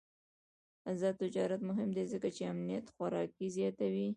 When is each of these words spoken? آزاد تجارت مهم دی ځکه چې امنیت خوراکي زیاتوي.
آزاد 0.91 1.15
تجارت 1.23 1.61
مهم 1.69 1.89
دی 1.95 2.03
ځکه 2.13 2.27
چې 2.35 2.43
امنیت 2.53 2.85
خوراکي 2.95 3.47
زیاتوي. 3.57 4.07